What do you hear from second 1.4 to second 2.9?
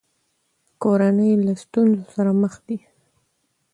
له ستونزو سره مخ دي.